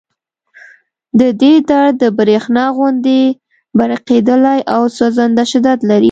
د 1.19 1.21
دې 1.41 1.53
درد 1.69 1.95
د 2.03 2.05
برېښنا 2.17 2.65
غوندې 2.75 3.21
پړقېدلی 3.77 4.59
او 4.75 4.81
سوځنده 4.97 5.43
شدت 5.51 5.79
لري 5.89 5.99